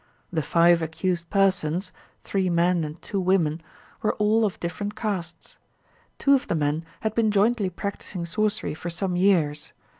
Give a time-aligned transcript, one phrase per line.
[0.33, 1.93] The five accused persons
[2.23, 3.61] (three men and two women)
[4.01, 5.59] were all of different castes.
[6.17, 9.73] Two of the men had been jointly practising sorcery for some years.